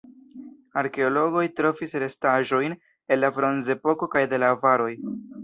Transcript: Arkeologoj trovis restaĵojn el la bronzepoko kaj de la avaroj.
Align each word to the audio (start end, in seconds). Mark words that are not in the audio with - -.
Arkeologoj 0.81 1.43
trovis 1.59 1.93
restaĵojn 2.05 2.75
el 3.17 3.23
la 3.25 3.31
bronzepoko 3.37 4.11
kaj 4.17 4.27
de 4.35 4.43
la 4.47 4.53
avaroj. 4.57 4.91